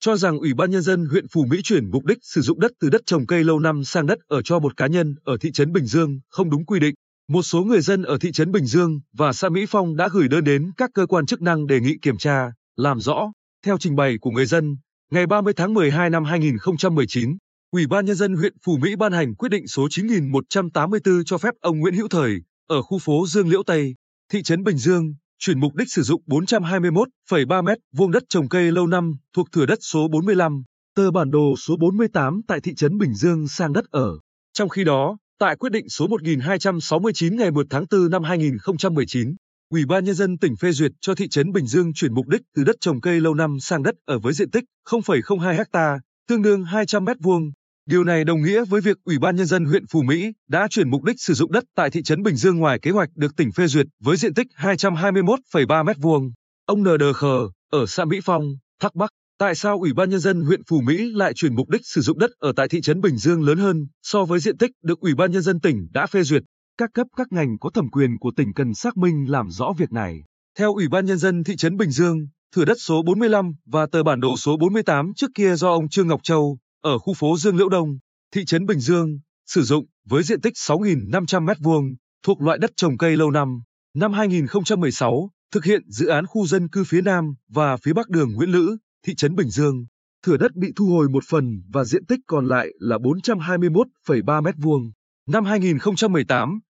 cho 0.00 0.16
rằng 0.16 0.38
Ủy 0.38 0.54
ban 0.54 0.70
Nhân 0.70 0.82
dân 0.82 1.06
huyện 1.06 1.28
phù 1.28 1.44
Mỹ 1.44 1.60
chuyển 1.62 1.90
mục 1.90 2.04
đích 2.04 2.18
sử 2.22 2.40
dụng 2.40 2.60
đất 2.60 2.72
từ 2.80 2.90
đất 2.90 3.00
trồng 3.06 3.26
cây 3.26 3.44
lâu 3.44 3.60
năm 3.60 3.84
sang 3.84 4.06
đất 4.06 4.18
ở 4.28 4.42
cho 4.42 4.58
một 4.58 4.76
cá 4.76 4.86
nhân 4.86 5.14
ở 5.24 5.36
thị 5.40 5.52
trấn 5.52 5.72
Bình 5.72 5.86
Dương 5.86 6.20
không 6.28 6.50
đúng 6.50 6.66
quy 6.66 6.80
định. 6.80 6.94
Một 7.28 7.42
số 7.42 7.64
người 7.64 7.80
dân 7.80 8.02
ở 8.02 8.18
thị 8.20 8.32
trấn 8.32 8.52
Bình 8.52 8.66
Dương 8.66 9.00
và 9.12 9.32
xã 9.32 9.48
Mỹ 9.48 9.66
Phong 9.68 9.96
đã 9.96 10.08
gửi 10.12 10.28
đơn 10.28 10.44
đến 10.44 10.70
các 10.76 10.90
cơ 10.94 11.06
quan 11.06 11.26
chức 11.26 11.42
năng 11.42 11.66
đề 11.66 11.80
nghị 11.80 11.94
kiểm 12.02 12.18
tra, 12.18 12.52
làm 12.76 13.00
rõ. 13.00 13.32
Theo 13.66 13.78
trình 13.78 13.96
bày 13.96 14.16
của 14.20 14.30
người 14.30 14.46
dân, 14.46 14.76
ngày 15.10 15.26
30 15.26 15.54
tháng 15.56 15.74
12 15.74 16.10
năm 16.10 16.24
2019, 16.24 17.36
Ủy 17.70 17.86
ban 17.86 18.06
Nhân 18.06 18.16
dân 18.16 18.36
huyện 18.36 18.52
phù 18.64 18.76
Mỹ 18.76 18.96
ban 18.96 19.12
hành 19.12 19.34
quyết 19.34 19.48
định 19.48 19.66
số 19.66 19.88
9184 19.90 21.24
cho 21.26 21.38
phép 21.38 21.54
ông 21.60 21.78
Nguyễn 21.78 21.94
Hữu 21.94 22.08
Thời, 22.08 22.36
ở 22.68 22.82
khu 22.82 22.98
phố 22.98 23.26
Dương 23.26 23.48
Liễu 23.48 23.62
Tây, 23.62 23.94
thị 24.32 24.42
trấn 24.42 24.64
Bình 24.64 24.78
Dương, 24.78 25.14
chuyển 25.38 25.60
mục 25.60 25.74
đích 25.74 25.90
sử 25.90 26.02
dụng 26.02 26.22
421,3 26.26 27.62
m 27.62 27.68
vuông 27.96 28.10
đất 28.10 28.22
trồng 28.28 28.48
cây 28.48 28.72
lâu 28.72 28.86
năm 28.86 29.12
thuộc 29.36 29.52
thửa 29.52 29.66
đất 29.66 29.78
số 29.82 30.08
45, 30.08 30.62
tờ 30.96 31.10
bản 31.10 31.30
đồ 31.30 31.54
số 31.56 31.76
48 31.76 32.40
tại 32.48 32.60
thị 32.60 32.74
trấn 32.74 32.98
Bình 32.98 33.14
Dương 33.14 33.48
sang 33.48 33.72
đất 33.72 33.84
ở. 33.90 34.10
Trong 34.52 34.68
khi 34.68 34.84
đó, 34.84 35.18
tại 35.38 35.56
quyết 35.56 35.72
định 35.72 35.88
số 35.88 36.06
1269 36.06 37.36
ngày 37.36 37.50
1 37.50 37.66
tháng 37.70 37.84
4 37.90 38.10
năm 38.10 38.22
2019, 38.22 39.34
Ủy 39.70 39.86
ban 39.86 40.04
Nhân 40.04 40.14
dân 40.14 40.38
tỉnh 40.38 40.56
phê 40.56 40.72
duyệt 40.72 40.92
cho 41.00 41.14
thị 41.14 41.28
trấn 41.28 41.52
Bình 41.52 41.66
Dương 41.66 41.92
chuyển 41.92 42.14
mục 42.14 42.28
đích 42.28 42.42
từ 42.56 42.64
đất 42.64 42.76
trồng 42.80 43.00
cây 43.00 43.20
lâu 43.20 43.34
năm 43.34 43.60
sang 43.60 43.82
đất 43.82 43.94
ở 44.06 44.18
với 44.18 44.32
diện 44.32 44.50
tích 44.50 44.64
0,02 44.88 45.64
ha, 45.72 45.98
tương 46.28 46.42
đương 46.42 46.64
200 46.64 47.04
m 47.04 47.08
vuông. 47.20 47.50
Điều 47.88 48.04
này 48.04 48.24
đồng 48.24 48.42
nghĩa 48.42 48.64
với 48.64 48.80
việc 48.80 48.96
Ủy 49.04 49.18
ban 49.18 49.36
Nhân 49.36 49.46
dân 49.46 49.64
huyện 49.64 49.86
Phú 49.86 50.02
Mỹ 50.02 50.32
đã 50.48 50.68
chuyển 50.70 50.90
mục 50.90 51.02
đích 51.02 51.20
sử 51.20 51.34
dụng 51.34 51.52
đất 51.52 51.64
tại 51.76 51.90
thị 51.90 52.02
trấn 52.02 52.22
Bình 52.22 52.36
Dương 52.36 52.58
ngoài 52.58 52.78
kế 52.78 52.90
hoạch 52.90 53.08
được 53.14 53.36
tỉnh 53.36 53.52
phê 53.52 53.66
duyệt 53.66 53.86
với 54.00 54.16
diện 54.16 54.34
tích 54.34 54.46
221,3 54.56 55.84
m2. 55.84 56.30
Ông 56.66 56.84
Khờ 57.14 57.48
ở 57.70 57.86
xã 57.86 58.04
Mỹ 58.04 58.20
Phong, 58.24 58.42
thắc 58.80 58.96
mắc, 58.96 59.10
tại 59.38 59.54
sao 59.54 59.78
Ủy 59.78 59.92
ban 59.92 60.10
Nhân 60.10 60.20
dân 60.20 60.40
huyện 60.40 60.60
Phú 60.68 60.80
Mỹ 60.80 61.10
lại 61.12 61.32
chuyển 61.34 61.54
mục 61.54 61.68
đích 61.68 61.80
sử 61.84 62.00
dụng 62.00 62.18
đất 62.18 62.30
ở 62.38 62.52
tại 62.56 62.68
thị 62.68 62.80
trấn 62.80 63.00
Bình 63.00 63.16
Dương 63.16 63.42
lớn 63.42 63.58
hơn 63.58 63.86
so 64.02 64.24
với 64.24 64.40
diện 64.40 64.58
tích 64.58 64.70
được 64.82 65.00
Ủy 65.00 65.14
ban 65.14 65.30
Nhân 65.30 65.42
dân 65.42 65.60
tỉnh 65.60 65.88
đã 65.92 66.06
phê 66.06 66.22
duyệt. 66.22 66.42
Các 66.78 66.90
cấp 66.94 67.06
các 67.16 67.26
ngành 67.32 67.58
có 67.58 67.70
thẩm 67.70 67.90
quyền 67.90 68.18
của 68.18 68.30
tỉnh 68.36 68.54
cần 68.54 68.74
xác 68.74 68.96
minh 68.96 69.30
làm 69.30 69.50
rõ 69.50 69.72
việc 69.78 69.92
này. 69.92 70.22
Theo 70.58 70.74
Ủy 70.74 70.88
ban 70.88 71.06
Nhân 71.06 71.18
dân 71.18 71.44
thị 71.44 71.56
trấn 71.56 71.76
Bình 71.76 71.90
Dương, 71.90 72.18
thửa 72.54 72.64
đất 72.64 72.76
số 72.80 73.02
45 73.02 73.52
và 73.66 73.86
tờ 73.86 74.02
bản 74.02 74.20
đồ 74.20 74.36
số 74.36 74.56
48 74.56 75.12
trước 75.16 75.30
kia 75.34 75.54
do 75.54 75.70
ông 75.70 75.88
Trương 75.88 76.08
Ngọc 76.08 76.20
Châu, 76.22 76.58
ở 76.82 76.98
khu 76.98 77.14
phố 77.14 77.36
Dương 77.36 77.56
Liễu 77.56 77.68
Đông, 77.68 77.98
thị 78.34 78.44
trấn 78.44 78.66
Bình 78.66 78.80
Dương, 78.80 79.18
sử 79.46 79.62
dụng 79.62 79.86
với 80.08 80.22
diện 80.22 80.40
tích 80.40 80.52
6.500 80.52 81.46
m2, 81.46 81.94
thuộc 82.22 82.42
loại 82.42 82.58
đất 82.58 82.70
trồng 82.76 82.98
cây 82.98 83.16
lâu 83.16 83.30
năm. 83.30 83.60
Năm 83.94 84.12
2016, 84.12 85.30
thực 85.52 85.64
hiện 85.64 85.82
dự 85.88 86.06
án 86.06 86.26
khu 86.26 86.46
dân 86.46 86.68
cư 86.68 86.84
phía 86.84 87.00
Nam 87.00 87.34
và 87.48 87.76
phía 87.76 87.92
Bắc 87.92 88.08
đường 88.08 88.34
Nguyễn 88.34 88.50
Lữ, 88.50 88.76
thị 89.06 89.14
trấn 89.14 89.34
Bình 89.34 89.50
Dương. 89.50 89.86
Thửa 90.26 90.36
đất 90.36 90.54
bị 90.54 90.72
thu 90.76 90.86
hồi 90.86 91.08
một 91.08 91.24
phần 91.28 91.62
và 91.72 91.84
diện 91.84 92.06
tích 92.06 92.20
còn 92.26 92.46
lại 92.46 92.68
là 92.78 92.96
421,3 92.96 94.42
m2. 94.42 94.90
Năm 95.28 95.44
2018, 95.44 96.60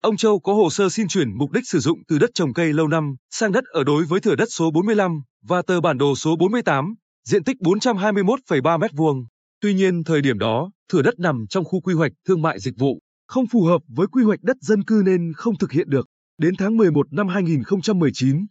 ông 0.00 0.16
Châu 0.16 0.40
có 0.40 0.54
hồ 0.54 0.70
sơ 0.70 0.88
xin 0.88 1.08
chuyển 1.08 1.38
mục 1.38 1.50
đích 1.50 1.68
sử 1.68 1.78
dụng 1.78 1.98
từ 2.08 2.18
đất 2.18 2.30
trồng 2.34 2.52
cây 2.52 2.72
lâu 2.72 2.88
năm 2.88 3.16
sang 3.30 3.52
đất 3.52 3.64
ở 3.64 3.84
đối 3.84 4.04
với 4.04 4.20
thửa 4.20 4.34
đất 4.34 4.48
số 4.50 4.70
45 4.70 5.22
và 5.42 5.62
tờ 5.62 5.80
bản 5.80 5.98
đồ 5.98 6.14
số 6.16 6.36
48, 6.36 6.94
diện 7.24 7.44
tích 7.44 7.56
421,3 7.60 8.78
m2. 8.78 9.24
Tuy 9.64 9.74
nhiên 9.74 10.04
thời 10.04 10.20
điểm 10.20 10.38
đó, 10.38 10.70
thửa 10.92 11.02
đất 11.02 11.20
nằm 11.20 11.46
trong 11.50 11.64
khu 11.64 11.80
quy 11.80 11.94
hoạch 11.94 12.12
thương 12.28 12.42
mại 12.42 12.60
dịch 12.60 12.74
vụ, 12.78 12.98
không 13.26 13.46
phù 13.46 13.64
hợp 13.64 13.82
với 13.88 14.06
quy 14.06 14.22
hoạch 14.22 14.42
đất 14.42 14.56
dân 14.60 14.84
cư 14.84 15.02
nên 15.04 15.32
không 15.36 15.58
thực 15.58 15.72
hiện 15.72 15.90
được. 15.90 16.06
Đến 16.38 16.54
tháng 16.58 16.76
11 16.76 17.12
năm 17.12 17.28
2019, 17.28 18.46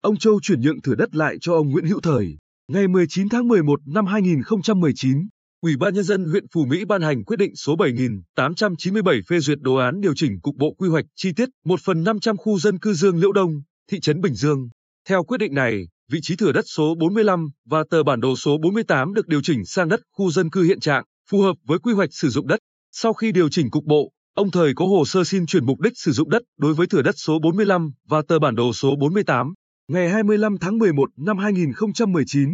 ông 0.00 0.16
Châu 0.16 0.40
chuyển 0.40 0.60
nhượng 0.60 0.82
thửa 0.82 0.94
đất 0.94 1.14
lại 1.14 1.36
cho 1.40 1.54
ông 1.54 1.70
Nguyễn 1.70 1.84
Hữu 1.84 2.00
Thời. 2.00 2.36
Ngày 2.68 2.88
19 2.88 3.28
tháng 3.28 3.48
11 3.48 3.80
năm 3.86 4.06
2019, 4.06 5.28
Ủy 5.60 5.76
ban 5.76 5.94
Nhân 5.94 6.04
dân 6.04 6.24
huyện 6.24 6.44
Phú 6.54 6.64
Mỹ 6.64 6.84
ban 6.84 7.02
hành 7.02 7.24
quyết 7.24 7.36
định 7.36 7.56
số 7.56 7.76
7897 7.76 9.20
phê 9.28 9.40
duyệt 9.40 9.58
đồ 9.60 9.74
án 9.74 10.00
điều 10.00 10.14
chỉnh 10.14 10.40
cục 10.42 10.56
bộ 10.56 10.74
quy 10.78 10.88
hoạch 10.88 11.04
chi 11.16 11.32
tiết 11.36 11.48
1 11.64 11.80
phần 11.80 12.04
500 12.04 12.36
khu 12.36 12.58
dân 12.58 12.78
cư 12.78 12.94
Dương 12.94 13.18
Liễu 13.20 13.32
Đông, 13.32 13.62
thị 13.90 14.00
trấn 14.00 14.20
Bình 14.20 14.34
Dương. 14.34 14.68
Theo 15.08 15.24
quyết 15.24 15.38
định 15.38 15.54
này, 15.54 15.88
vị 16.12 16.18
trí 16.22 16.36
thửa 16.36 16.52
đất 16.52 16.64
số 16.66 16.94
45 16.94 17.48
và 17.64 17.84
tờ 17.90 18.02
bản 18.02 18.20
đồ 18.20 18.36
số 18.36 18.58
48 18.62 19.14
được 19.14 19.28
điều 19.28 19.40
chỉnh 19.42 19.64
sang 19.64 19.88
đất 19.88 20.00
khu 20.12 20.30
dân 20.30 20.50
cư 20.50 20.62
hiện 20.62 20.80
trạng, 20.80 21.04
phù 21.30 21.40
hợp 21.40 21.56
với 21.66 21.78
quy 21.78 21.92
hoạch 21.92 22.08
sử 22.12 22.28
dụng 22.28 22.46
đất. 22.46 22.58
Sau 22.90 23.12
khi 23.12 23.32
điều 23.32 23.48
chỉnh 23.48 23.70
cục 23.70 23.84
bộ, 23.84 24.12
ông 24.34 24.50
Thời 24.50 24.72
có 24.74 24.86
hồ 24.86 25.04
sơ 25.04 25.24
xin 25.24 25.46
chuyển 25.46 25.66
mục 25.66 25.80
đích 25.80 25.92
sử 25.96 26.12
dụng 26.12 26.30
đất 26.30 26.42
đối 26.58 26.74
với 26.74 26.86
thửa 26.86 27.02
đất 27.02 27.14
số 27.18 27.38
45 27.38 27.90
và 28.08 28.22
tờ 28.28 28.38
bản 28.38 28.54
đồ 28.54 28.72
số 28.72 28.96
48. 28.96 29.54
Ngày 29.88 30.10
25 30.10 30.58
tháng 30.58 30.78
11 30.78 31.10
năm 31.16 31.38
2019, 31.38 32.48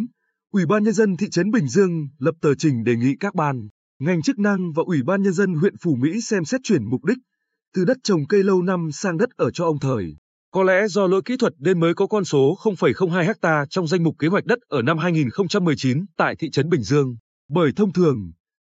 Ủy 0.52 0.66
ban 0.66 0.84
Nhân 0.84 0.94
dân 0.94 1.16
thị 1.16 1.26
trấn 1.30 1.50
Bình 1.50 1.69
Dương 1.69 2.08
lập 2.19 2.34
tờ 2.40 2.54
trình 2.54 2.84
đề 2.84 2.96
nghị 2.96 3.14
các 3.20 3.34
ban, 3.34 3.69
ngành 3.98 4.22
chức 4.22 4.38
năng 4.38 4.72
và 4.72 4.82
Ủy 4.86 5.02
ban 5.02 5.22
Nhân 5.22 5.32
dân 5.32 5.54
huyện 5.54 5.75
Phú 5.82 5.96
Mỹ 6.00 6.20
xem 6.20 6.44
xét 6.44 6.60
chuyển 6.64 6.84
mục 6.84 7.04
đích 7.04 7.19
từ 7.75 7.84
đất 7.84 7.96
trồng 8.02 8.26
cây 8.26 8.42
lâu 8.42 8.62
năm 8.62 8.88
sang 8.92 9.19
đất 9.19 9.28
ở 9.36 9.50
cho 9.50 9.64
ông 9.64 9.80
Thời. 9.80 10.14
Có 10.50 10.62
lẽ 10.62 10.88
do 10.88 11.06
lỗi 11.06 11.22
kỹ 11.25 11.36
thuật 11.36 11.53
nên 11.59 11.81
mới 11.81 11.94
có 11.94 12.06
con 12.06 12.25
số 12.25 12.56
0,02 12.62 13.34
ha 13.42 13.64
trong 13.70 13.86
danh 13.86 14.03
mục 14.03 14.14
kế 14.19 14.28
hoạch 14.28 14.44
đất 14.44 14.59
ở 14.69 14.82
năm 14.82 14.98
2019 14.98 16.04
tại 16.16 16.36
thị 16.36 16.50
trấn 16.50 16.69
Bình 16.69 16.82
Dương. 16.82 17.16
Bởi 17.48 17.72
thông 17.76 17.92
thường, 17.92 18.32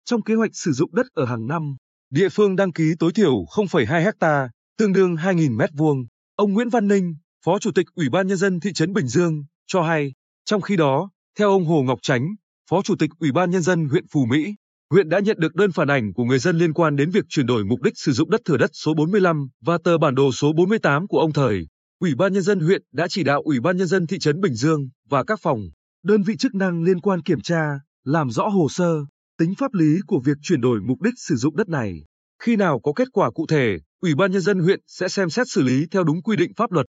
trong 0.04 0.22
kế 0.22 0.34
hoạch 0.34 0.50
sử 0.52 0.72
dụng 0.72 0.94
đất 0.94 1.06
ở 1.14 1.24
hàng 1.24 1.46
năm, 1.46 1.76
địa 2.10 2.28
phương 2.28 2.56
đăng 2.56 2.72
ký 2.72 2.94
tối 2.98 3.12
thiểu 3.12 3.32
0,2 3.32 4.12
ha, 4.20 4.48
tương 4.78 4.92
đương 4.92 5.14
2.000 5.14 5.56
m2. 5.56 6.06
Ông 6.36 6.52
Nguyễn 6.52 6.68
Văn 6.68 6.88
Ninh, 6.88 7.14
Phó 7.44 7.58
Chủ 7.58 7.70
tịch 7.74 7.86
Ủy 7.94 8.08
ban 8.08 8.26
Nhân 8.26 8.36
dân 8.36 8.60
thị 8.60 8.72
trấn 8.72 8.92
Bình 8.92 9.06
Dương, 9.06 9.44
cho 9.66 9.82
hay, 9.82 10.12
trong 10.44 10.60
khi 10.60 10.76
đó, 10.76 11.10
theo 11.38 11.50
ông 11.50 11.64
Hồ 11.64 11.82
Ngọc 11.82 11.98
Chánh, 12.02 12.26
Phó 12.70 12.82
Chủ 12.82 12.96
tịch 12.98 13.10
Ủy 13.18 13.32
ban 13.32 13.50
Nhân 13.50 13.62
dân 13.62 13.88
huyện 13.88 14.04
Phú 14.12 14.26
Mỹ, 14.30 14.54
huyện 14.90 15.08
đã 15.08 15.20
nhận 15.20 15.36
được 15.40 15.54
đơn 15.54 15.72
phản 15.72 15.88
ảnh 15.90 16.12
của 16.12 16.24
người 16.24 16.38
dân 16.38 16.58
liên 16.58 16.72
quan 16.72 16.96
đến 16.96 17.10
việc 17.10 17.24
chuyển 17.28 17.46
đổi 17.46 17.64
mục 17.64 17.82
đích 17.82 17.92
sử 17.96 18.12
dụng 18.12 18.30
đất 18.30 18.40
thửa 18.44 18.56
đất 18.56 18.70
số 18.72 18.94
45 18.94 19.48
và 19.64 19.78
tờ 19.84 19.98
bản 19.98 20.14
đồ 20.14 20.32
số 20.32 20.52
48 20.52 21.06
của 21.08 21.18
ông 21.18 21.32
Thời. 21.32 21.66
Ủy 22.00 22.14
ban 22.14 22.32
Nhân 22.32 22.42
dân 22.42 22.60
huyện 22.60 22.82
đã 22.92 23.08
chỉ 23.08 23.22
đạo 23.22 23.42
Ủy 23.44 23.60
ban 23.60 23.76
Nhân 23.76 23.86
dân 23.86 24.06
thị 24.06 24.18
trấn 24.18 24.40
Bình 24.40 24.54
Dương 24.54 24.88
và 25.08 25.24
các 25.24 25.40
phòng, 25.42 25.60
đơn 26.04 26.22
vị 26.22 26.36
chức 26.36 26.54
năng 26.54 26.82
liên 26.82 27.00
quan 27.00 27.22
kiểm 27.22 27.40
tra, 27.40 27.80
làm 28.04 28.30
rõ 28.30 28.48
hồ 28.48 28.68
sơ, 28.70 28.94
tính 29.38 29.54
pháp 29.54 29.74
lý 29.74 29.98
của 30.06 30.20
việc 30.24 30.36
chuyển 30.42 30.60
đổi 30.60 30.80
mục 30.80 31.02
đích 31.02 31.14
sử 31.16 31.36
dụng 31.36 31.56
đất 31.56 31.68
này. 31.68 32.04
Khi 32.42 32.56
nào 32.56 32.80
có 32.80 32.92
kết 32.92 33.08
quả 33.12 33.30
cụ 33.30 33.46
thể, 33.46 33.78
Ủy 34.02 34.14
ban 34.14 34.32
Nhân 34.32 34.42
dân 34.42 34.58
huyện 34.58 34.80
sẽ 34.86 35.08
xem 35.08 35.30
xét 35.30 35.48
xử 35.48 35.62
lý 35.62 35.86
theo 35.90 36.04
đúng 36.04 36.22
quy 36.22 36.36
định 36.36 36.52
pháp 36.56 36.72
luật. 36.72 36.86